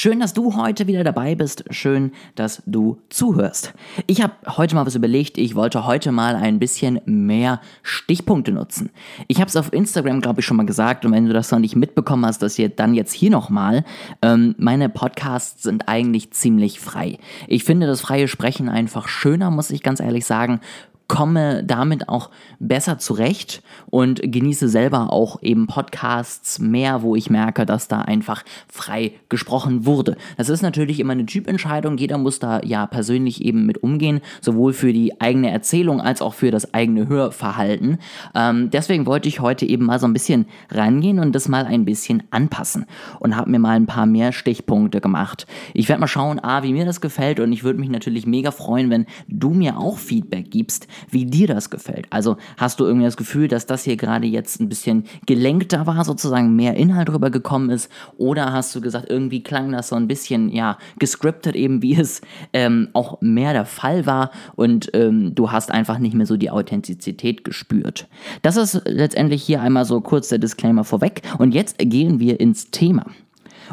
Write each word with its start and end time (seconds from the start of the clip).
Schön, 0.00 0.20
dass 0.20 0.32
du 0.32 0.54
heute 0.54 0.86
wieder 0.86 1.02
dabei 1.02 1.34
bist. 1.34 1.64
Schön, 1.70 2.12
dass 2.36 2.62
du 2.66 2.98
zuhörst. 3.08 3.74
Ich 4.06 4.22
habe 4.22 4.32
heute 4.56 4.76
mal 4.76 4.86
was 4.86 4.94
überlegt. 4.94 5.38
Ich 5.38 5.56
wollte 5.56 5.86
heute 5.86 6.12
mal 6.12 6.36
ein 6.36 6.60
bisschen 6.60 7.00
mehr 7.04 7.60
Stichpunkte 7.82 8.52
nutzen. 8.52 8.90
Ich 9.26 9.38
habe 9.40 9.48
es 9.48 9.56
auf 9.56 9.72
Instagram, 9.72 10.20
glaube 10.20 10.38
ich, 10.38 10.46
schon 10.46 10.56
mal 10.56 10.66
gesagt. 10.66 11.04
Und 11.04 11.10
wenn 11.10 11.26
du 11.26 11.32
das 11.32 11.50
noch 11.50 11.58
nicht 11.58 11.74
mitbekommen 11.74 12.24
hast, 12.24 12.42
dass 12.42 12.60
ihr 12.60 12.68
dann 12.68 12.94
jetzt 12.94 13.12
hier 13.12 13.30
nochmal. 13.30 13.84
Ähm, 14.22 14.54
meine 14.56 14.88
Podcasts 14.88 15.64
sind 15.64 15.88
eigentlich 15.88 16.30
ziemlich 16.30 16.78
frei. 16.78 17.18
Ich 17.48 17.64
finde 17.64 17.88
das 17.88 18.00
freie 18.00 18.28
Sprechen 18.28 18.68
einfach 18.68 19.08
schöner, 19.08 19.50
muss 19.50 19.72
ich 19.72 19.82
ganz 19.82 19.98
ehrlich 19.98 20.26
sagen 20.26 20.60
komme 21.08 21.64
damit 21.64 22.08
auch 22.10 22.30
besser 22.60 22.98
zurecht 22.98 23.62
und 23.88 24.20
genieße 24.22 24.68
selber 24.68 25.10
auch 25.10 25.42
eben 25.42 25.66
Podcasts 25.66 26.58
mehr, 26.58 27.02
wo 27.02 27.16
ich 27.16 27.30
merke, 27.30 27.64
dass 27.64 27.88
da 27.88 28.02
einfach 28.02 28.44
frei 28.68 29.12
gesprochen 29.30 29.86
wurde. 29.86 30.16
Das 30.36 30.50
ist 30.50 30.60
natürlich 30.60 31.00
immer 31.00 31.14
eine 31.14 31.24
Typentscheidung. 31.24 31.96
Jeder 31.96 32.18
muss 32.18 32.38
da 32.38 32.60
ja 32.62 32.86
persönlich 32.86 33.42
eben 33.42 33.64
mit 33.64 33.82
umgehen, 33.82 34.20
sowohl 34.42 34.74
für 34.74 34.92
die 34.92 35.18
eigene 35.18 35.50
Erzählung 35.50 36.02
als 36.02 36.20
auch 36.20 36.34
für 36.34 36.50
das 36.50 36.74
eigene 36.74 37.08
Hörverhalten. 37.08 37.98
Ähm, 38.34 38.68
deswegen 38.70 39.06
wollte 39.06 39.28
ich 39.28 39.40
heute 39.40 39.64
eben 39.64 39.86
mal 39.86 39.98
so 39.98 40.06
ein 40.06 40.12
bisschen 40.12 40.46
rangehen 40.70 41.20
und 41.20 41.34
das 41.34 41.48
mal 41.48 41.64
ein 41.64 41.86
bisschen 41.86 42.22
anpassen 42.30 42.84
und 43.18 43.34
habe 43.34 43.50
mir 43.50 43.58
mal 43.58 43.76
ein 43.76 43.86
paar 43.86 44.04
mehr 44.04 44.32
Stichpunkte 44.32 45.00
gemacht. 45.00 45.46
Ich 45.72 45.88
werde 45.88 46.00
mal 46.00 46.06
schauen, 46.06 46.38
A, 46.38 46.62
wie 46.62 46.74
mir 46.74 46.84
das 46.84 47.00
gefällt 47.00 47.40
und 47.40 47.50
ich 47.50 47.64
würde 47.64 47.80
mich 47.80 47.88
natürlich 47.88 48.26
mega 48.26 48.50
freuen, 48.50 48.90
wenn 48.90 49.06
du 49.26 49.50
mir 49.50 49.78
auch 49.78 49.96
Feedback 49.96 50.50
gibst, 50.50 50.86
wie 51.10 51.26
dir 51.26 51.46
das 51.46 51.70
gefällt. 51.70 52.06
Also 52.10 52.36
hast 52.56 52.80
du 52.80 52.84
irgendwie 52.84 53.06
das 53.06 53.16
Gefühl, 53.16 53.48
dass 53.48 53.66
das 53.66 53.84
hier 53.84 53.96
gerade 53.96 54.26
jetzt 54.26 54.60
ein 54.60 54.68
bisschen 54.68 55.04
gelenkter 55.26 55.86
war, 55.86 56.04
sozusagen 56.04 56.56
mehr 56.56 56.74
Inhalt 56.74 57.08
drüber 57.08 57.30
gekommen 57.30 57.70
ist? 57.70 57.90
Oder 58.16 58.52
hast 58.52 58.74
du 58.74 58.80
gesagt, 58.80 59.10
irgendwie 59.10 59.42
klang 59.42 59.72
das 59.72 59.88
so 59.88 59.96
ein 59.96 60.08
bisschen, 60.08 60.50
ja, 60.50 60.78
gescriptet 60.98 61.56
eben, 61.56 61.82
wie 61.82 61.94
es 61.94 62.20
ähm, 62.52 62.88
auch 62.92 63.20
mehr 63.20 63.52
der 63.52 63.66
Fall 63.66 64.06
war 64.06 64.30
und 64.56 64.90
ähm, 64.94 65.34
du 65.34 65.52
hast 65.52 65.70
einfach 65.70 65.98
nicht 65.98 66.14
mehr 66.14 66.26
so 66.26 66.36
die 66.36 66.50
Authentizität 66.50 67.44
gespürt. 67.44 68.08
Das 68.42 68.56
ist 68.56 68.82
letztendlich 68.86 69.42
hier 69.42 69.62
einmal 69.62 69.84
so 69.84 70.00
kurz 70.00 70.28
der 70.28 70.38
Disclaimer 70.38 70.84
vorweg 70.84 71.22
und 71.38 71.54
jetzt 71.54 71.78
gehen 71.78 72.20
wir 72.20 72.40
ins 72.40 72.70
Thema. 72.70 73.06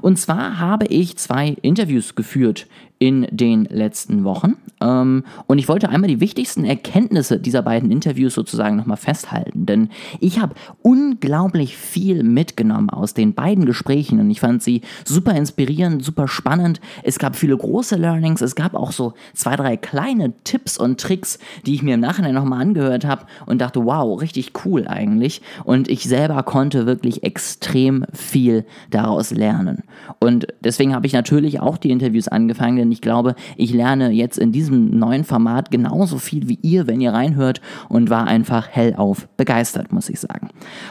Und 0.02 0.20
zwar 0.20 0.60
habe 0.60 0.88
ich 0.88 1.18
zwei 1.18 1.56
Interviews 1.62 2.16
geführt 2.16 2.68
in 3.00 3.28
den 3.30 3.66
letzten 3.66 4.24
Wochen. 4.24 4.56
Ähm, 4.82 5.24
und 5.48 5.60
ich 5.60 5.68
wollte 5.68 5.90
einmal 5.90 6.08
die 6.08 6.20
wichtigsten 6.20 6.66
Erkenntnisse 6.66 7.40
dieser 7.40 7.62
beiden 7.62 7.92
Interviews 7.92 8.34
sozusagen 8.34 8.78
nochmal 8.78 8.98
festhalten. 8.98 9.66
Denn 9.66 9.90
ich 10.20 10.40
habe 10.40 10.56
unglaublich 10.82 11.76
viel 11.78 12.24
mitgenommen 12.24 12.90
aus 12.90 13.14
den 13.14 13.34
beiden 13.34 13.66
Gesprächen 13.66 14.20
und 14.20 14.30
ich 14.30 14.40
fand 14.40 14.64
sie 14.64 14.82
super 15.04 15.36
inspirierend, 15.36 16.04
super 16.04 16.28
spannend. 16.28 16.80
Es 17.04 17.20
gab 17.20 17.36
viele 17.36 17.58
große 17.58 17.96
Learnings, 17.96 18.42
es 18.42 18.56
gab 18.56 18.76
auch 18.76 18.92
so 18.92 19.14
zwei, 19.34 19.56
drei 19.56 19.78
kleine 19.78 20.34
Tipps 20.44 20.78
und 20.78 21.00
Tricks, 21.00 21.40
die 21.66 21.76
ich 21.76 21.84
mir 21.84 21.96
im 21.96 22.00
Nachhinein 22.00 22.34
nochmal 22.34 22.62
angehört 22.62 23.06
habe 23.06 23.26
und 23.46 23.60
dachte, 23.60 23.84
wow, 23.86 24.20
richtig 24.22 24.54
cool 24.66 24.88
eigentlich. 24.88 25.42
Und 25.64 25.90
ich 25.90 26.04
selber 26.04 26.44
konnte 26.44 26.86
wirklich 26.86 27.24
extrem 27.24 28.06
viel 28.14 28.66
daraus 28.90 29.32
lernen. 29.32 29.84
Und 30.20 30.48
deswegen 30.62 30.94
habe 30.96 31.08
ich 31.08 31.14
natürlich 31.14 31.60
auch 31.60 31.78
die 31.78 31.92
Interviews 31.92 32.28
angefangen, 32.28 32.85
denn 32.86 32.92
ich 32.92 33.02
glaube, 33.02 33.36
ich 33.58 33.74
lerne 33.74 34.12
jetzt 34.12 34.38
in 34.38 34.52
diesem 34.52 34.98
neuen 34.98 35.24
Format 35.24 35.72
genauso 35.72 36.18
viel 36.18 36.48
wie 36.48 36.60
ihr, 36.62 36.88
wenn 36.88 37.02
ihr 37.02 37.14
reinhört 37.14 37.62
und 37.90 38.10
war 38.10 38.28
einfach 38.28 38.68
hellauf 38.72 39.28
begeistert, 39.38 39.92
muss 39.92 40.10
ich 40.10 40.20
sagen. 40.20 40.50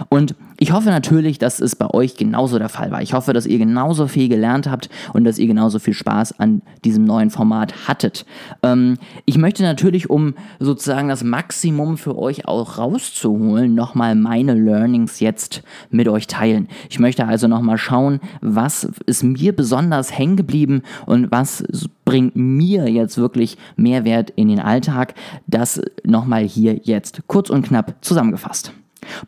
Und 0.09 0.35
ich 0.65 0.73
hoffe 0.73 0.89
natürlich, 0.89 1.39
dass 1.39 1.61
es 1.61 1.77
bei 1.77 1.91
euch 1.91 2.17
genauso 2.17 2.59
der 2.59 2.71
Fall 2.71 2.91
war. 2.91 3.03
Ich 3.03 3.13
hoffe, 3.13 3.35
dass 3.35 3.45
ihr 3.45 3.59
genauso 3.59 4.09
viel 4.09 4.31
gelernt 4.31 4.67
habt 4.67 4.89
und 5.13 5.25
dass 5.25 5.39
ihr 5.39 5.47
genauso 5.47 5.79
viel 5.79 5.93
Spaß 5.93 6.41
an 6.41 6.63
diesem 6.87 7.05
neuen 7.05 7.29
Format 7.29 7.87
hattet. 7.87 8.25
Ähm, 8.63 8.97
ich 9.27 9.37
möchte 9.37 9.63
natürlich, 9.63 10.09
um 10.09 10.33
sozusagen 10.61 11.09
das 11.09 11.23
Maximum 11.23 11.99
für 11.99 12.17
euch 12.17 12.49
auch 12.49 12.79
rauszuholen, 12.79 13.75
nochmal 13.75 14.15
meine 14.15 14.55
Learnings 14.55 15.21
jetzt 15.21 15.63
mit 15.91 16.09
euch 16.09 16.29
teilen. 16.29 16.69
Ich 16.89 16.99
möchte 16.99 17.27
also 17.27 17.47
nochmal 17.47 17.77
schauen, 17.77 18.21
was 18.41 18.85
ist 19.05 19.23
mir 19.23 19.55
besonders 19.55 20.17
hängen 20.17 20.37
geblieben 20.37 20.81
und 21.05 21.31
was 21.31 21.63
bringt 22.07 22.37
mir 22.37 22.89
jetzt 22.89 23.19
wirklich 23.19 23.59
Mehrwert 23.77 24.31
in 24.31 24.49
den 24.49 24.61
Alltag. 24.61 25.13
Das 25.47 25.83
nochmal 26.05 26.45
hier 26.45 26.81
jetzt 26.85 27.21
kurz 27.27 27.51
und 27.51 27.67
knapp 27.67 27.97
zusammengefasst. 28.01 28.73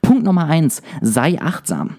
Punkt 0.02 0.24
Nummer 0.24 0.46
eins: 0.46 0.82
sei 1.00 1.40
achtsam. 1.40 1.96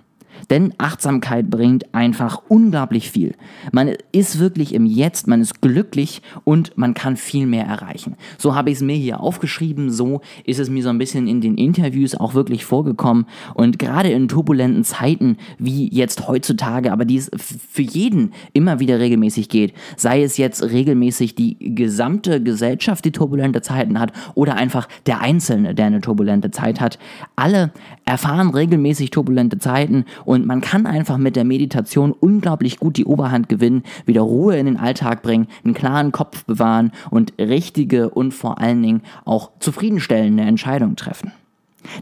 Denn 0.49 0.73
Achtsamkeit 0.77 1.49
bringt 1.49 1.93
einfach 1.93 2.41
unglaublich 2.47 3.11
viel. 3.11 3.35
Man 3.71 3.93
ist 4.11 4.39
wirklich 4.39 4.73
im 4.73 4.85
Jetzt, 4.85 5.27
man 5.27 5.41
ist 5.41 5.61
glücklich 5.61 6.21
und 6.45 6.77
man 6.77 6.93
kann 6.93 7.17
viel 7.17 7.45
mehr 7.45 7.65
erreichen. 7.65 8.15
So 8.37 8.55
habe 8.55 8.69
ich 8.69 8.77
es 8.77 8.81
mir 8.81 8.95
hier 8.95 9.19
aufgeschrieben, 9.19 9.91
so 9.91 10.21
ist 10.45 10.59
es 10.59 10.69
mir 10.69 10.83
so 10.83 10.89
ein 10.89 10.97
bisschen 10.97 11.27
in 11.27 11.41
den 11.41 11.55
Interviews 11.55 12.15
auch 12.15 12.33
wirklich 12.33 12.63
vorgekommen. 12.63 13.25
Und 13.55 13.77
gerade 13.77 14.09
in 14.09 14.27
turbulenten 14.27 14.83
Zeiten 14.83 15.37
wie 15.57 15.93
jetzt 15.93 16.27
heutzutage, 16.27 16.91
aber 16.91 17.03
die 17.03 17.17
es 17.17 17.29
für 17.35 17.81
jeden 17.81 18.31
immer 18.53 18.79
wieder 18.79 18.99
regelmäßig 18.99 19.49
geht, 19.49 19.73
sei 19.97 20.23
es 20.23 20.37
jetzt 20.37 20.63
regelmäßig 20.63 21.35
die 21.35 21.57
gesamte 21.75 22.41
Gesellschaft, 22.41 23.03
die 23.03 23.11
turbulente 23.11 23.61
Zeiten 23.61 23.99
hat, 23.99 24.13
oder 24.35 24.55
einfach 24.55 24.87
der 25.05 25.21
Einzelne, 25.21 25.75
der 25.75 25.87
eine 25.87 26.01
turbulente 26.01 26.51
Zeit 26.51 26.79
hat, 26.79 26.99
alle 27.35 27.71
erfahren 28.05 28.49
regelmäßig 28.49 29.11
turbulente 29.11 29.57
Zeiten 29.59 30.05
und 30.25 30.36
man 30.45 30.61
kann 30.61 30.85
einfach 30.85 31.17
mit 31.17 31.35
der 31.35 31.43
Meditation 31.43 32.11
unglaublich 32.11 32.79
gut 32.79 32.97
die 32.97 33.05
Oberhand 33.05 33.49
gewinnen, 33.49 33.83
wieder 34.05 34.21
Ruhe 34.21 34.57
in 34.57 34.65
den 34.65 34.77
Alltag 34.77 35.21
bringen, 35.21 35.47
einen 35.63 35.73
klaren 35.73 36.11
Kopf 36.11 36.45
bewahren 36.45 36.91
und 37.09 37.33
richtige 37.39 38.09
und 38.09 38.33
vor 38.33 38.59
allen 38.59 38.81
Dingen 38.81 39.01
auch 39.25 39.51
zufriedenstellende 39.59 40.43
Entscheidungen 40.43 40.95
treffen. 40.95 41.31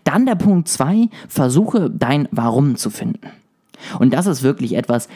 Dann 0.03 0.25
der 0.25 0.35
Punkt 0.35 0.68
2, 0.68 1.09
versuche 1.28 1.90
dein 1.90 2.28
Warum 2.31 2.75
zu 2.75 2.90
finden. 2.90 3.28
Und 4.00 4.13
das 4.13 4.25
ist 4.25 4.41
wirklich 4.41 4.75
etwas, 4.75 5.07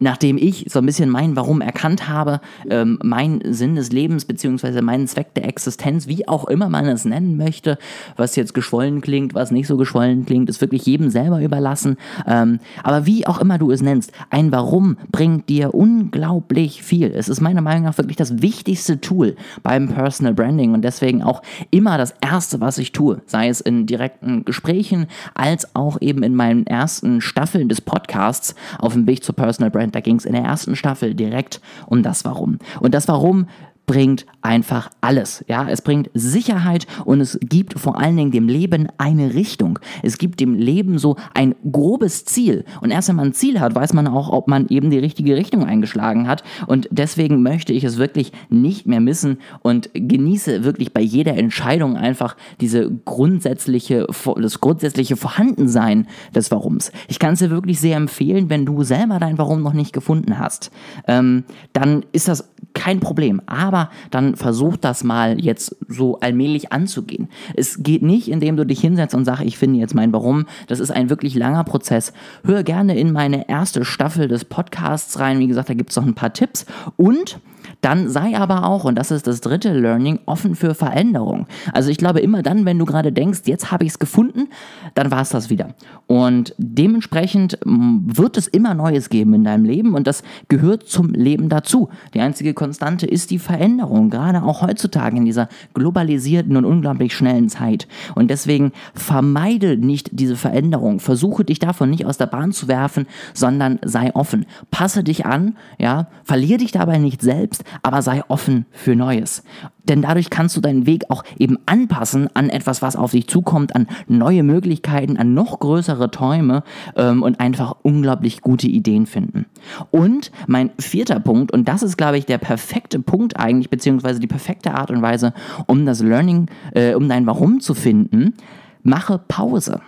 nachdem 0.00 0.36
ich 0.36 0.66
so 0.68 0.78
ein 0.78 0.86
bisschen 0.86 1.10
mein 1.10 1.36
Warum 1.36 1.60
erkannt 1.60 2.08
habe, 2.08 2.40
ähm, 2.70 2.98
mein 3.02 3.40
Sinn 3.44 3.74
des 3.74 3.90
Lebens 3.90 4.24
beziehungsweise 4.24 4.82
meinen 4.82 5.06
Zweck 5.06 5.34
der 5.34 5.46
Existenz, 5.46 6.06
wie 6.06 6.28
auch 6.28 6.46
immer 6.46 6.68
man 6.68 6.86
es 6.86 7.04
nennen 7.04 7.36
möchte, 7.36 7.78
was 8.16 8.36
jetzt 8.36 8.54
geschwollen 8.54 9.00
klingt, 9.00 9.34
was 9.34 9.50
nicht 9.50 9.66
so 9.66 9.76
geschwollen 9.76 10.24
klingt, 10.24 10.48
ist 10.48 10.60
wirklich 10.60 10.86
jedem 10.86 11.10
selber 11.10 11.42
überlassen. 11.42 11.96
Ähm, 12.26 12.60
aber 12.82 13.06
wie 13.06 13.26
auch 13.26 13.40
immer 13.40 13.58
du 13.58 13.70
es 13.70 13.82
nennst, 13.82 14.12
ein 14.30 14.52
Warum 14.52 14.96
bringt 15.10 15.48
dir 15.48 15.74
unglaublich 15.74 16.82
viel. 16.82 17.12
Es 17.14 17.28
ist 17.28 17.40
meiner 17.40 17.60
Meinung 17.60 17.84
nach 17.84 17.98
wirklich 17.98 18.16
das 18.16 18.40
wichtigste 18.40 19.00
Tool 19.00 19.36
beim 19.62 19.88
Personal 19.88 20.34
Branding 20.34 20.74
und 20.74 20.82
deswegen 20.82 21.22
auch 21.22 21.42
immer 21.70 21.98
das 21.98 22.14
Erste, 22.20 22.60
was 22.60 22.78
ich 22.78 22.92
tue, 22.92 23.20
sei 23.26 23.48
es 23.48 23.60
in 23.60 23.86
direkten 23.86 24.44
Gesprächen 24.44 25.06
als 25.34 25.74
auch 25.74 25.98
eben 26.00 26.22
in 26.22 26.34
meinen 26.34 26.66
ersten 26.66 27.20
Staffeln 27.20 27.68
des 27.68 27.80
Podcasts 27.80 28.54
auf 28.78 28.92
dem 28.92 29.06
Weg 29.06 29.24
zur 29.24 29.34
Personal 29.34 29.70
Branding 29.70 29.87
da 29.94 30.00
ging 30.00 30.16
es 30.16 30.24
in 30.24 30.32
der 30.32 30.42
ersten 30.42 30.76
Staffel 30.76 31.14
direkt 31.14 31.60
um 31.86 32.02
das 32.02 32.24
Warum. 32.24 32.58
Und 32.80 32.94
das 32.94 33.08
Warum 33.08 33.46
bringt 33.88 34.26
einfach 34.42 34.90
alles. 35.00 35.44
Ja, 35.48 35.66
es 35.68 35.82
bringt 35.82 36.10
Sicherheit 36.12 36.86
und 37.06 37.20
es 37.20 37.38
gibt 37.42 37.78
vor 37.78 37.98
allen 37.98 38.16
Dingen 38.16 38.30
dem 38.30 38.46
Leben 38.46 38.86
eine 38.98 39.34
Richtung. 39.34 39.80
Es 40.02 40.18
gibt 40.18 40.40
dem 40.40 40.54
Leben 40.54 40.98
so 40.98 41.16
ein 41.34 41.56
grobes 41.72 42.26
Ziel. 42.26 42.64
Und 42.82 42.90
erst 42.90 43.08
wenn 43.08 43.16
man 43.16 43.28
ein 43.28 43.32
Ziel 43.32 43.58
hat, 43.58 43.74
weiß 43.74 43.94
man 43.94 44.06
auch, 44.06 44.28
ob 44.28 44.46
man 44.46 44.68
eben 44.68 44.90
die 44.90 44.98
richtige 44.98 45.34
Richtung 45.34 45.64
eingeschlagen 45.64 46.28
hat. 46.28 46.44
Und 46.66 46.86
deswegen 46.90 47.42
möchte 47.42 47.72
ich 47.72 47.82
es 47.82 47.96
wirklich 47.96 48.30
nicht 48.50 48.86
mehr 48.86 49.00
missen 49.00 49.38
und 49.62 49.88
genieße 49.94 50.64
wirklich 50.64 50.92
bei 50.92 51.00
jeder 51.00 51.34
Entscheidung 51.36 51.96
einfach 51.96 52.36
diese 52.60 52.90
grundsätzliche, 53.06 54.06
das 54.36 54.60
grundsätzliche 54.60 55.16
Vorhandensein 55.16 56.06
des 56.34 56.50
Warums. 56.50 56.92
Ich 57.08 57.18
kann 57.18 57.32
es 57.32 57.38
dir 57.38 57.48
wirklich 57.48 57.80
sehr 57.80 57.96
empfehlen, 57.96 58.50
wenn 58.50 58.66
du 58.66 58.82
selber 58.82 59.18
dein 59.18 59.38
Warum 59.38 59.62
noch 59.62 59.72
nicht 59.72 59.94
gefunden 59.94 60.38
hast. 60.38 60.70
Ähm, 61.06 61.44
dann 61.72 62.04
ist 62.12 62.28
das 62.28 62.50
kein 62.78 63.00
Problem. 63.00 63.42
Aber 63.46 63.90
dann 64.10 64.36
versuch 64.36 64.76
das 64.76 65.02
mal 65.02 65.40
jetzt 65.40 65.76
so 65.88 66.20
allmählich 66.20 66.72
anzugehen. 66.72 67.28
Es 67.56 67.82
geht 67.82 68.02
nicht, 68.02 68.28
indem 68.28 68.56
du 68.56 68.64
dich 68.64 68.80
hinsetzt 68.80 69.14
und 69.14 69.24
sagst, 69.24 69.42
ich 69.42 69.58
finde 69.58 69.80
jetzt 69.80 69.94
mein 69.94 70.12
Warum. 70.12 70.46
Das 70.68 70.78
ist 70.78 70.92
ein 70.92 71.10
wirklich 71.10 71.34
langer 71.34 71.64
Prozess. 71.64 72.12
Hör 72.44 72.62
gerne 72.62 72.96
in 72.96 73.12
meine 73.12 73.48
erste 73.48 73.84
Staffel 73.84 74.28
des 74.28 74.44
Podcasts 74.44 75.18
rein. 75.18 75.40
Wie 75.40 75.48
gesagt, 75.48 75.68
da 75.68 75.74
gibt 75.74 75.90
es 75.90 75.96
noch 75.96 76.06
ein 76.06 76.14
paar 76.14 76.32
Tipps. 76.32 76.66
Und 76.96 77.40
dann 77.80 78.08
sei 78.08 78.36
aber 78.36 78.64
auch, 78.64 78.84
und 78.84 78.96
das 78.96 79.10
ist 79.10 79.26
das 79.26 79.40
dritte 79.40 79.72
Learning, 79.72 80.18
offen 80.26 80.54
für 80.54 80.74
Veränderung. 80.74 81.46
Also 81.72 81.90
ich 81.90 81.98
glaube, 81.98 82.20
immer 82.20 82.42
dann, 82.42 82.64
wenn 82.64 82.78
du 82.78 82.84
gerade 82.84 83.12
denkst, 83.12 83.42
jetzt 83.44 83.70
habe 83.70 83.84
ich 83.84 83.90
es 83.90 83.98
gefunden, 83.98 84.48
dann 84.94 85.10
war 85.10 85.22
es 85.22 85.28
das 85.28 85.48
wieder. 85.48 85.74
Und 86.06 86.54
dementsprechend 86.58 87.58
wird 87.64 88.36
es 88.36 88.48
immer 88.48 88.74
Neues 88.74 89.10
geben 89.10 89.34
in 89.34 89.44
deinem 89.44 89.64
Leben 89.64 89.94
und 89.94 90.06
das 90.06 90.22
gehört 90.48 90.88
zum 90.88 91.10
Leben 91.10 91.48
dazu. 91.48 91.88
Die 92.14 92.20
einzige 92.20 92.54
Konstante 92.54 93.06
ist 93.06 93.30
die 93.30 93.38
Veränderung, 93.38 94.10
gerade 94.10 94.42
auch 94.42 94.62
heutzutage 94.62 95.16
in 95.16 95.24
dieser 95.24 95.48
globalisierten 95.74 96.56
und 96.56 96.64
unglaublich 96.64 97.14
schnellen 97.14 97.48
Zeit. 97.48 97.86
Und 98.14 98.28
deswegen 98.28 98.72
vermeide 98.94 99.76
nicht 99.76 100.10
diese 100.12 100.36
Veränderung. 100.36 101.00
Versuche 101.00 101.44
dich 101.44 101.58
davon 101.58 101.90
nicht 101.90 102.06
aus 102.06 102.18
der 102.18 102.26
Bahn 102.26 102.52
zu 102.52 102.66
werfen, 102.68 103.06
sondern 103.34 103.78
sei 103.84 104.14
offen. 104.14 104.46
Passe 104.70 105.04
dich 105.04 105.26
an, 105.26 105.56
ja, 105.78 106.08
verliere 106.24 106.58
dich 106.58 106.72
dabei 106.72 106.98
nicht 106.98 107.22
selbst, 107.22 107.64
aber 107.82 108.02
sei 108.02 108.22
offen 108.28 108.66
für 108.70 108.96
Neues. 108.96 109.42
Denn 109.84 110.02
dadurch 110.02 110.30
kannst 110.30 110.56
du 110.56 110.60
deinen 110.60 110.86
Weg 110.86 111.04
auch 111.08 111.24
eben 111.38 111.58
anpassen 111.66 112.28
an 112.34 112.50
etwas, 112.50 112.82
was 112.82 112.96
auf 112.96 113.12
dich 113.12 113.26
zukommt, 113.26 113.74
an 113.74 113.86
neue 114.06 114.42
Möglichkeiten, 114.42 115.16
an 115.16 115.34
noch 115.34 115.58
größere 115.60 116.10
Träume 116.10 116.62
ähm, 116.96 117.22
und 117.22 117.40
einfach 117.40 117.76
unglaublich 117.82 118.42
gute 118.42 118.68
Ideen 118.68 119.06
finden. 119.06 119.46
Und 119.90 120.30
mein 120.46 120.70
vierter 120.78 121.20
Punkt, 121.20 121.52
und 121.52 121.68
das 121.68 121.82
ist, 121.82 121.96
glaube 121.96 122.18
ich, 122.18 122.26
der 122.26 122.38
perfekte 122.38 123.00
Punkt 123.00 123.38
eigentlich, 123.38 123.70
beziehungsweise 123.70 124.20
die 124.20 124.26
perfekte 124.26 124.74
Art 124.74 124.90
und 124.90 125.00
Weise, 125.00 125.32
um 125.66 125.86
das 125.86 126.02
Learning, 126.02 126.46
äh, 126.74 126.94
um 126.94 127.08
dein 127.08 127.26
Warum 127.26 127.60
zu 127.60 127.74
finden, 127.74 128.34
mache 128.82 129.18
Pause. 129.18 129.80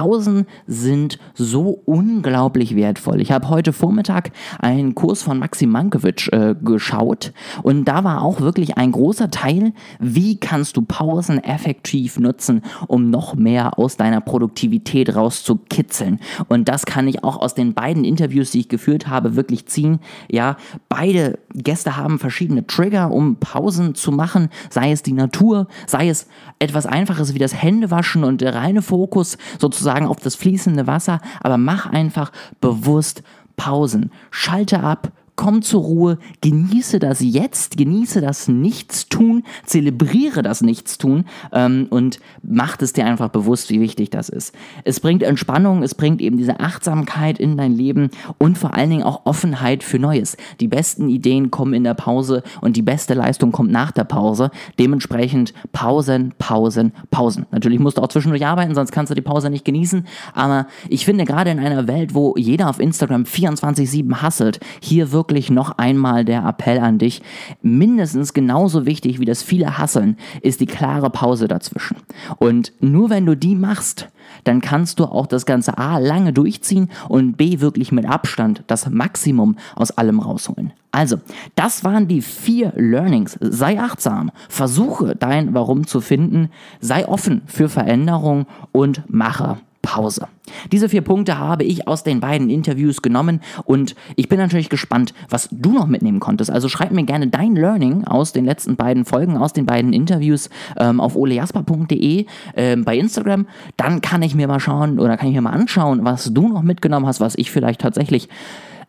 Pausen 0.00 0.46
sind 0.66 1.18
so 1.34 1.82
unglaublich 1.84 2.74
wertvoll. 2.74 3.20
Ich 3.20 3.32
habe 3.32 3.50
heute 3.50 3.74
Vormittag 3.74 4.30
einen 4.58 4.94
Kurs 4.94 5.22
von 5.22 5.38
Maxim 5.38 5.68
Mankiewicz 5.68 6.28
äh, 6.32 6.54
geschaut 6.58 7.34
und 7.62 7.84
da 7.84 8.02
war 8.02 8.22
auch 8.22 8.40
wirklich 8.40 8.78
ein 8.78 8.92
großer 8.92 9.30
Teil, 9.30 9.74
wie 9.98 10.40
kannst 10.40 10.78
du 10.78 10.82
Pausen 10.82 11.44
effektiv 11.44 12.18
nutzen, 12.18 12.62
um 12.86 13.10
noch 13.10 13.34
mehr 13.34 13.78
aus 13.78 13.98
deiner 13.98 14.22
Produktivität 14.22 15.14
rauszukitzeln. 15.14 16.18
Und 16.48 16.70
das 16.70 16.86
kann 16.86 17.06
ich 17.06 17.22
auch 17.22 17.36
aus 17.36 17.54
den 17.54 17.74
beiden 17.74 18.04
Interviews, 18.04 18.52
die 18.52 18.60
ich 18.60 18.70
geführt 18.70 19.06
habe, 19.06 19.36
wirklich 19.36 19.66
ziehen. 19.66 19.98
Ja, 20.30 20.56
beide 20.88 21.38
Gäste 21.52 21.98
haben 21.98 22.18
verschiedene 22.18 22.66
Trigger, 22.66 23.10
um 23.10 23.36
Pausen 23.36 23.94
zu 23.94 24.12
machen, 24.12 24.48
sei 24.70 24.92
es 24.92 25.02
die 25.02 25.12
Natur, 25.12 25.66
sei 25.86 26.08
es 26.08 26.26
etwas 26.58 26.86
Einfaches 26.86 27.34
wie 27.34 27.38
das 27.38 27.54
Händewaschen 27.54 28.24
und 28.24 28.40
der 28.40 28.54
reine 28.54 28.80
Fokus, 28.80 29.36
so 29.58 29.68
sozusagen 29.90 30.06
auf 30.06 30.20
das 30.20 30.36
fließende 30.36 30.86
Wasser, 30.86 31.20
aber 31.40 31.58
mach 31.58 31.86
einfach 31.86 32.30
bewusst 32.60 33.22
Pausen. 33.56 34.12
Schalte 34.30 34.80
ab, 34.80 35.10
komm 35.40 35.62
zur 35.62 35.80
Ruhe, 35.80 36.18
genieße 36.42 36.98
das 36.98 37.20
Jetzt, 37.20 37.78
genieße 37.78 38.20
das 38.20 38.46
Nichtstun, 38.46 39.42
zelebriere 39.64 40.42
das 40.42 40.60
Nichtstun 40.60 41.24
ähm, 41.50 41.86
und 41.88 42.20
mach 42.42 42.76
es 42.82 42.92
dir 42.92 43.06
einfach 43.06 43.30
bewusst, 43.30 43.70
wie 43.70 43.80
wichtig 43.80 44.10
das 44.10 44.28
ist. 44.28 44.54
Es 44.84 45.00
bringt 45.00 45.22
Entspannung, 45.22 45.82
es 45.82 45.94
bringt 45.94 46.20
eben 46.20 46.36
diese 46.36 46.60
Achtsamkeit 46.60 47.38
in 47.38 47.56
dein 47.56 47.72
Leben 47.72 48.10
und 48.36 48.58
vor 48.58 48.74
allen 48.74 48.90
Dingen 48.90 49.02
auch 49.02 49.22
Offenheit 49.24 49.82
für 49.82 49.98
Neues. 49.98 50.36
Die 50.60 50.68
besten 50.68 51.08
Ideen 51.08 51.50
kommen 51.50 51.72
in 51.72 51.84
der 51.84 51.94
Pause 51.94 52.42
und 52.60 52.76
die 52.76 52.82
beste 52.82 53.14
Leistung 53.14 53.50
kommt 53.50 53.72
nach 53.72 53.92
der 53.92 54.04
Pause. 54.04 54.50
Dementsprechend 54.78 55.54
Pausen, 55.72 56.34
Pausen, 56.38 56.92
Pausen. 57.10 57.46
Natürlich 57.50 57.78
musst 57.78 57.96
du 57.96 58.02
auch 58.02 58.08
zwischendurch 58.08 58.44
arbeiten, 58.44 58.74
sonst 58.74 58.92
kannst 58.92 59.08
du 59.08 59.14
die 59.14 59.22
Pause 59.22 59.48
nicht 59.48 59.64
genießen. 59.64 60.06
Aber 60.34 60.66
ich 60.90 61.06
finde 61.06 61.24
gerade 61.24 61.50
in 61.50 61.60
einer 61.60 61.88
Welt, 61.88 62.14
wo 62.14 62.34
jeder 62.36 62.68
auf 62.68 62.78
Instagram 62.78 63.22
24-7 63.22 64.16
hasselt, 64.16 64.60
hier 64.82 65.12
wirklich 65.12 65.29
wirklich 65.30 65.48
noch 65.48 65.78
einmal 65.78 66.24
der 66.24 66.44
Appell 66.44 66.80
an 66.80 66.98
dich. 66.98 67.22
Mindestens 67.62 68.34
genauso 68.34 68.84
wichtig 68.84 69.20
wie 69.20 69.24
das 69.24 69.44
viele 69.44 69.78
Hasseln 69.78 70.16
ist 70.42 70.60
die 70.60 70.66
klare 70.66 71.08
Pause 71.08 71.46
dazwischen. 71.46 71.98
Und 72.38 72.72
nur 72.80 73.10
wenn 73.10 73.26
du 73.26 73.36
die 73.36 73.54
machst, 73.54 74.08
dann 74.42 74.60
kannst 74.60 74.98
du 74.98 75.04
auch 75.04 75.28
das 75.28 75.46
Ganze 75.46 75.78
A 75.78 75.98
lange 75.98 76.32
durchziehen 76.32 76.90
und 77.08 77.36
B 77.36 77.60
wirklich 77.60 77.92
mit 77.92 78.06
Abstand 78.06 78.64
das 78.66 78.90
Maximum 78.90 79.56
aus 79.76 79.92
allem 79.92 80.18
rausholen. 80.18 80.72
Also, 80.90 81.18
das 81.54 81.84
waren 81.84 82.08
die 82.08 82.22
vier 82.22 82.72
Learnings. 82.74 83.38
Sei 83.40 83.78
achtsam, 83.78 84.32
versuche 84.48 85.14
dein 85.14 85.54
Warum 85.54 85.86
zu 85.86 86.00
finden, 86.00 86.50
sei 86.80 87.06
offen 87.06 87.42
für 87.46 87.68
Veränderung 87.68 88.46
und 88.72 89.04
mache 89.06 89.58
Pause. 89.82 90.28
Diese 90.72 90.88
vier 90.88 91.00
Punkte 91.00 91.38
habe 91.38 91.64
ich 91.64 91.88
aus 91.88 92.02
den 92.02 92.20
beiden 92.20 92.50
Interviews 92.50 93.02
genommen 93.02 93.40
und 93.64 93.94
ich 94.16 94.28
bin 94.28 94.38
natürlich 94.38 94.68
gespannt, 94.68 95.14
was 95.28 95.48
du 95.50 95.72
noch 95.72 95.86
mitnehmen 95.86 96.20
konntest. 96.20 96.50
Also 96.50 96.68
schreib 96.68 96.90
mir 96.90 97.04
gerne 97.04 97.28
dein 97.28 97.54
Learning 97.54 98.04
aus 98.04 98.32
den 98.32 98.44
letzten 98.44 98.76
beiden 98.76 99.04
Folgen, 99.04 99.36
aus 99.36 99.52
den 99.52 99.66
beiden 99.66 99.92
Interviews 99.92 100.50
ähm, 100.78 101.00
auf 101.00 101.16
olejasper.de 101.16 102.26
äh, 102.54 102.76
bei 102.76 102.98
Instagram. 102.98 103.46
Dann 103.76 104.00
kann 104.00 104.22
ich 104.22 104.34
mir 104.34 104.48
mal 104.48 104.60
schauen 104.60 104.98
oder 104.98 105.16
kann 105.16 105.28
ich 105.28 105.34
mir 105.34 105.40
mal 105.40 105.50
anschauen, 105.50 106.04
was 106.04 106.32
du 106.32 106.48
noch 106.48 106.62
mitgenommen 106.62 107.06
hast, 107.06 107.20
was 107.20 107.36
ich 107.36 107.50
vielleicht 107.50 107.80
tatsächlich 107.80 108.28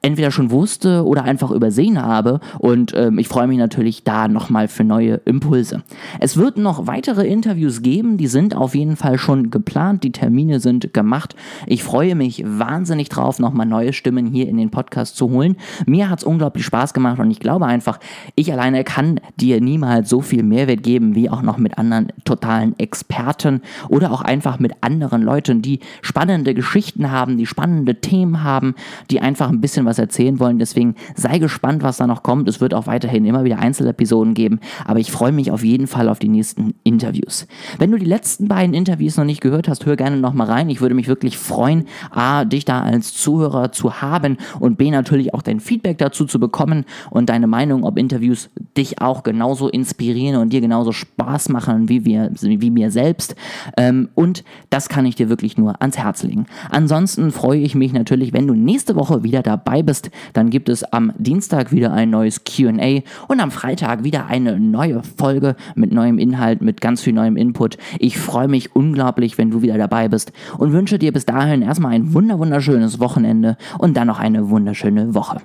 entweder 0.02 0.32
schon 0.32 0.52
wusste 0.52 1.06
oder 1.06 1.24
einfach 1.24 1.52
übersehen 1.52 2.02
habe. 2.02 2.40
Und 2.60 2.94
ähm, 2.96 3.20
ich 3.20 3.28
freue 3.28 3.48
mich 3.48 3.58
natürlich 3.58 4.04
da 4.04 4.28
nochmal 4.28 4.68
für 4.68 4.84
neue 4.84 5.22
Impulse. 5.26 5.84
Es 6.20 6.38
wird 6.38 6.58
noch 6.58 6.88
weitere 6.88 7.28
Interviews 7.28 7.82
geben, 7.82 8.18
die 8.18 8.28
sind 8.28 8.56
auf 8.56 8.74
jeden 8.74 8.96
Fall 8.96 9.18
schon 9.18 9.52
geplant, 9.52 10.04
die 10.04 10.12
Termine 10.12 10.60
sind 10.60 10.94
gemacht. 10.94 11.36
Ich 11.68 11.84
freue 11.84 12.16
mich 12.16 12.44
wahnsinnig 12.46 13.10
drauf, 13.10 13.40
nochmal 13.40 13.68
neue 13.68 13.94
Stimmen 13.94 14.26
hier 14.26 14.48
in 14.48 14.58
den 14.58 14.72
Podcast 14.72 15.16
zu 15.16 15.30
holen. 15.30 15.56
Mir 15.86 16.10
hat 16.10 16.20
es 16.20 16.26
unglaublich 16.26 16.66
Spaß 16.66 16.94
gemacht 16.94 17.20
und 17.20 17.30
ich 17.30 17.40
glaube 17.40 17.68
einfach, 17.68 18.00
ich 18.36 18.52
alleine 18.52 18.84
kann 18.84 19.20
dir 19.40 19.62
niemals 19.62 20.10
so 20.10 20.22
viel 20.22 20.44
Mehrwert 20.44 20.82
geben, 20.84 21.16
wie 21.16 21.30
auch 21.30 21.44
noch 21.44 21.58
mit 21.58 21.78
anderen 21.78 22.12
totalen 22.26 22.78
Experten 22.80 23.62
oder 23.90 24.12
auch 24.12 24.22
einfach 24.22 24.58
mit 24.58 24.74
anderen 24.82 25.22
Leuten, 25.22 25.62
die 25.62 25.80
spannende 26.02 26.54
Geschichten 26.56 27.12
haben, 27.12 27.38
die 27.38 27.46
spannende 27.46 28.02
Themen 28.02 28.44
haben, 28.44 28.74
die 29.12 29.20
einfach 29.20 29.50
ein 29.50 29.62
bisschen 29.62 29.86
was 29.86 29.91
was 29.92 30.00
erzählen 30.00 30.40
wollen. 30.40 30.58
Deswegen 30.58 30.96
sei 31.16 31.38
gespannt, 31.38 31.84
was 31.84 31.98
da 31.98 32.08
noch 32.08 32.24
kommt. 32.24 32.48
Es 32.48 32.62
wird 32.62 32.74
auch 32.74 32.88
weiterhin 32.88 33.26
immer 33.26 33.44
wieder 33.44 33.60
Einzelepisoden 33.60 34.34
geben, 34.34 34.60
aber 34.86 35.00
ich 35.00 35.12
freue 35.12 35.34
mich 35.34 35.52
auf 35.52 35.66
jeden 35.66 35.88
Fall 35.88 36.08
auf 36.08 36.20
die 36.20 36.30
nächsten 36.30 36.76
Interviews. 36.84 37.46
Wenn 37.78 37.92
du 37.92 37.98
die 37.98 38.06
letzten 38.06 38.48
beiden 38.48 38.74
Interviews 38.74 39.18
noch 39.18 39.26
nicht 39.26 39.42
gehört 39.42 39.68
hast, 39.68 39.86
hör 39.86 39.98
gerne 39.98 40.16
noch 40.18 40.34
mal 40.34 40.48
rein. 40.48 40.70
Ich 40.70 40.80
würde 40.80 40.96
mich 40.96 41.10
wirklich 41.10 41.38
freuen, 41.38 41.86
A, 42.10 42.46
dich 42.46 42.64
da 42.64 42.82
als 42.82 43.14
Zuhörer 43.14 43.74
zu 43.74 44.02
haben 44.02 44.38
und 44.60 44.78
B, 44.78 44.92
natürlich 44.92 45.34
auch 45.34 45.42
dein 45.42 45.60
Feedback 45.60 45.98
dazu 45.98 46.26
zu 46.26 46.40
bekommen 46.40 46.86
und 47.10 47.30
deine 47.30 47.48
Meinung, 47.48 47.84
ob 47.84 47.98
Interviews 47.98 48.50
dich 48.78 49.02
auch 49.02 49.24
genauso 49.24 49.68
inspirieren 49.68 50.38
und 50.38 50.54
dir 50.54 50.62
genauso 50.62 50.94
Spaß 50.94 51.50
machen 51.50 51.90
wie, 51.90 52.06
wir, 52.06 52.32
wie 52.42 52.70
mir 52.70 52.92
selbst. 52.92 53.36
Ähm, 53.76 54.10
und 54.16 54.44
das 54.70 54.88
kann 54.88 55.06
ich 55.06 55.16
dir 55.16 55.30
wirklich 55.30 55.58
nur 55.58 55.82
ans 55.82 55.98
Herz 55.98 56.24
legen. 56.24 56.46
Ansonsten 56.70 57.32
freue 57.32 57.60
ich 57.60 57.76
mich 57.76 57.94
natürlich, 57.94 58.34
wenn 58.34 58.48
du 58.48 58.54
nächste 58.54 58.96
Woche 58.96 59.24
wieder 59.24 59.42
dabei 59.42 59.81
dabei 59.82 59.84
bist, 59.84 60.12
dann 60.34 60.50
gibt 60.50 60.70
es 60.70 60.84
am 60.84 61.12
Dienstag 61.18 61.72
wieder 61.72 61.92
ein 61.92 62.10
neues 62.10 62.44
QA 62.44 63.02
und 63.28 63.40
am 63.40 63.52
Freitag 63.52 64.04
wieder 64.04 64.28
eine 64.28 64.60
neue 64.60 65.02
Folge 65.04 65.56
mit 65.76 65.92
neuem 65.92 66.18
Inhalt, 66.18 66.62
mit 66.62 66.82
ganz 66.82 67.02
viel 67.02 67.14
neuem 67.14 67.36
Input. 67.36 67.78
Ich 68.00 68.18
freue 68.18 68.48
mich 68.48 68.76
unglaublich, 68.76 69.38
wenn 69.38 69.52
du 69.52 69.62
wieder 69.62 69.78
dabei 69.78 70.08
bist 70.08 70.32
und 70.58 70.74
wünsche 70.74 71.00
dir 71.00 71.12
bis 71.12 71.26
dahin 71.26 71.62
erstmal 71.62 71.94
ein 71.94 72.14
wunderschönes 72.14 73.00
Wochenende 73.00 73.58
und 73.80 73.98
dann 73.98 74.08
noch 74.08 74.20
eine 74.20 74.50
wunderschöne 74.50 75.14
Woche. 75.16 75.42